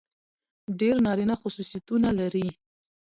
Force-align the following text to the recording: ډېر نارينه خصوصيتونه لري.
ډېر 0.79 0.95
نارينه 1.05 1.35
خصوصيتونه 1.41 2.09
لري. 2.19 2.47